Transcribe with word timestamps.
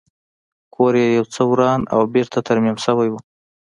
کور 0.73 0.93
یې 1.01 1.07
یو 1.17 1.25
څه 1.33 1.41
وران 1.51 1.81
او 1.93 2.01
بېرته 2.13 2.39
ترمیم 2.47 2.77
شوی 2.85 3.07
و 3.11 3.15